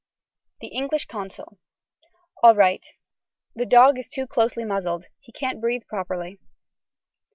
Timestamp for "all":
2.41-2.55